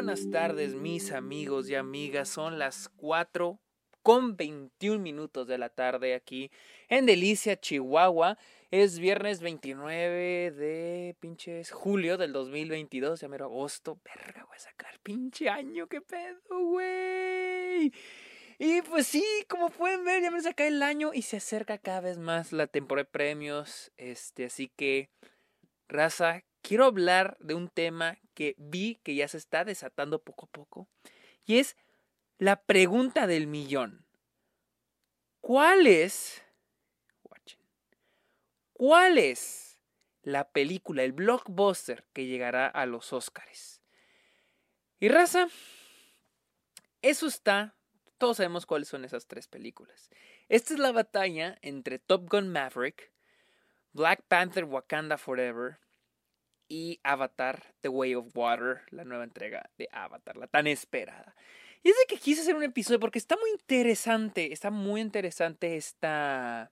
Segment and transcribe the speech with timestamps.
[0.00, 2.30] buenas tardes, mis amigos y amigas.
[2.30, 3.60] Son las 4
[4.02, 6.50] con 21 minutos de la tarde aquí
[6.88, 8.38] en Delicia, Chihuahua.
[8.70, 14.00] Es viernes 29 de pinches julio del 2022, ya mero agosto.
[14.02, 17.92] Verga, voy a sacar pinche año, qué pedo, güey.
[18.58, 22.00] Y pues sí, como pueden ver, ya me saca el año y se acerca cada
[22.00, 23.92] vez más la temporada de premios.
[23.98, 25.10] Este, así que,
[25.88, 30.50] raza, quiero hablar de un tema que vi que ya se está desatando poco a
[30.50, 30.88] poco.
[31.44, 31.76] Y es
[32.38, 34.06] la pregunta del millón.
[35.40, 36.42] ¿Cuál es...
[38.72, 39.78] ¿Cuál es
[40.22, 43.82] la película, el blockbuster que llegará a los Oscars?
[44.98, 45.48] Y raza,
[47.02, 47.74] eso está...
[48.16, 50.08] Todos sabemos cuáles son esas tres películas.
[50.48, 53.12] Esta es la batalla entre Top Gun Maverick,
[53.92, 55.78] Black Panther Wakanda Forever
[56.70, 61.34] y Avatar The Way of Water, la nueva entrega de Avatar, la tan esperada.
[61.82, 65.76] Y es de que quise hacer un episodio porque está muy interesante, está muy interesante
[65.76, 66.70] esta,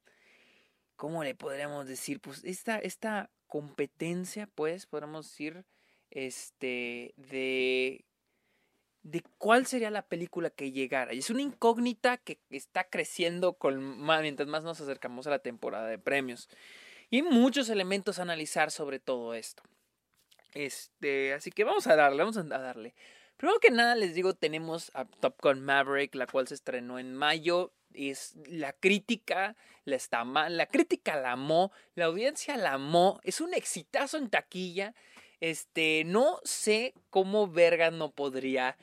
[0.97, 2.21] ¿cómo le podríamos decir?
[2.21, 5.65] Pues esta, esta competencia, pues, podríamos decir,
[6.11, 8.05] este, de,
[9.03, 11.13] de cuál sería la película que llegara.
[11.13, 15.89] Y es una incógnita que está creciendo con, mientras más nos acercamos a la temporada
[15.89, 16.49] de premios.
[17.11, 19.65] Y hay muchos elementos a analizar sobre todo esto.
[20.59, 22.93] Este, así que vamos a darle, vamos a darle.
[23.37, 27.15] Primero que nada les digo, tenemos a Top Gun Maverick, la cual se estrenó en
[27.15, 27.73] mayo.
[27.95, 33.55] Es la crítica la está la crítica la amó, la audiencia la amó, es un
[33.55, 34.95] exitazo en taquilla.
[35.39, 38.77] Este, no sé cómo verga no podría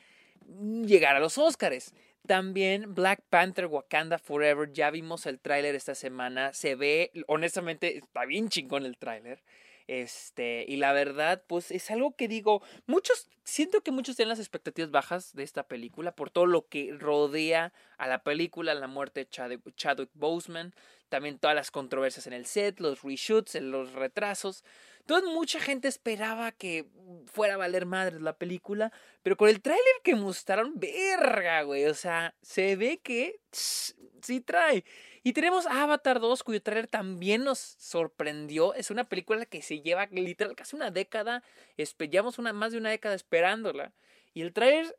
[0.82, 1.92] llegar a los Oscars.
[2.26, 8.24] También Black Panther Wakanda Forever, ya vimos el tráiler esta semana, se ve, honestamente, está
[8.24, 9.42] bien chingón el tráiler.
[9.88, 14.40] Este, y la verdad, pues es algo que digo, muchos, siento que muchos tienen las
[14.40, 19.20] expectativas bajas de esta película por todo lo que rodea a la película, la muerte
[19.20, 19.28] de
[19.76, 20.74] Chadwick Boseman,
[21.08, 24.64] también todas las controversias en el set, los reshoots, los retrasos.
[25.00, 26.86] Entonces mucha gente esperaba que
[27.26, 31.94] fuera a valer madre la película, pero con el tráiler que mostraron, verga, güey, o
[31.94, 34.84] sea, se ve que sí trae.
[35.22, 38.74] Y tenemos Avatar 2, cuyo tráiler también nos sorprendió.
[38.74, 41.42] Es una película que se lleva literal casi una década.
[41.76, 43.92] Llevamos una, más de una década esperándola.
[44.36, 44.94] Y el tráiler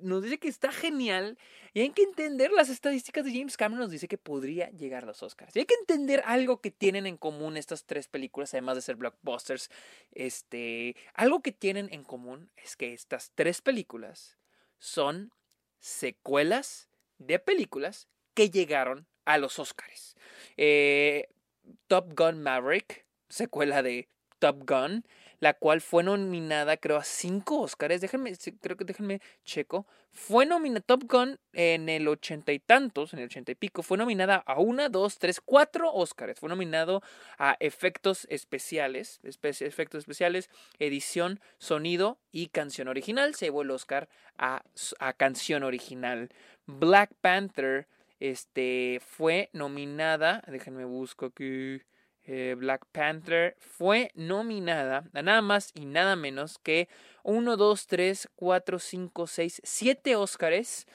[0.00, 1.38] nos dice que está genial.
[1.74, 3.82] Y hay que entender las estadísticas de James Cameron.
[3.82, 5.54] Nos dice que podría llegar a los Oscars.
[5.54, 8.96] Y hay que entender algo que tienen en común estas tres películas, además de ser
[8.96, 9.70] blockbusters.
[10.10, 14.38] Este, algo que tienen en común es que estas tres películas
[14.80, 15.32] son
[15.78, 20.16] secuelas de películas que llegaron a los Oscars.
[20.56, 21.28] Eh,
[21.86, 24.08] Top Gun Maverick, secuela de
[24.40, 25.04] Top Gun,
[25.40, 28.00] la cual fue nominada, creo, a cinco Oscars.
[28.00, 29.86] Déjenme, creo que déjenme checo.
[30.12, 33.82] Fue nominada Top Gun en el ochenta y tantos, en el ochenta y pico.
[33.82, 36.38] Fue nominada a una, dos, tres, cuatro Oscars.
[36.38, 37.02] Fue nominado
[37.38, 43.34] a efectos especiales, efectos especiales, edición, sonido y canción original.
[43.34, 44.62] Se llevó el Oscar a,
[44.98, 46.30] a canción original.
[46.66, 47.88] Black Panther
[48.20, 51.80] este, fue nominada, déjenme busco aquí,
[52.32, 56.88] eh, Black Panther fue nominada a nada más y nada menos que
[57.24, 60.86] 1, 2, 3, 4, 5, 6, 7 Óscares,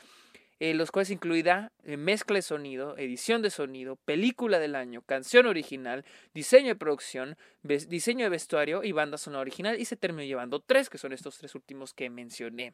[0.62, 5.46] eh, los cuales incluida eh, mezcla de sonido, edición de sonido, película del año, canción
[5.46, 10.62] original, diseño de producción, diseño de vestuario y banda sonora original y se terminó llevando
[10.62, 12.74] tres, que son estos tres últimos que mencioné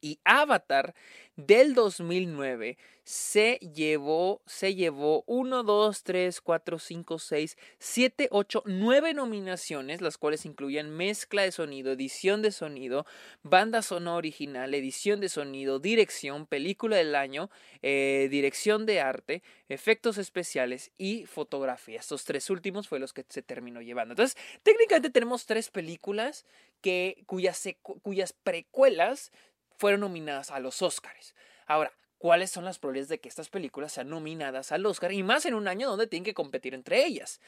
[0.00, 0.94] y Avatar
[1.36, 9.14] del 2009 se llevó, se llevó 1, 2, 3, 4, 5, 6, 7, 8, 9
[9.14, 13.06] nominaciones, las cuales incluían mezcla de sonido, edición de sonido,
[13.42, 17.48] banda sonora original, edición de sonido, dirección, película del año,
[17.80, 22.00] eh, dirección de arte, efectos especiales y fotografía.
[22.00, 24.12] Estos tres últimos fue los que se terminó llevando.
[24.12, 26.44] Entonces, técnicamente tenemos tres películas
[26.82, 27.66] que, cuyas,
[28.02, 29.32] cuyas precuelas
[29.78, 31.34] fueron nominadas a los Oscars.
[31.66, 35.12] Ahora, ¿cuáles son las probabilidades de que estas películas sean nominadas al Oscar?
[35.12, 37.40] Y más en un año donde tienen que competir entre ellas.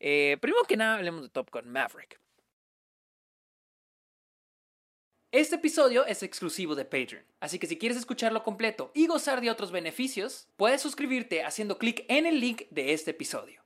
[0.00, 2.20] Eh, primero que nada, hablemos de Top Gun Maverick.
[5.32, 9.50] Este episodio es exclusivo de Patreon, así que si quieres escucharlo completo y gozar de
[9.50, 13.65] otros beneficios, puedes suscribirte haciendo clic en el link de este episodio.